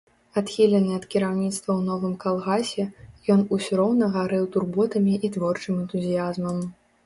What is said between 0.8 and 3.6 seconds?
ад кіраўніцтва ў новым калгасе, ён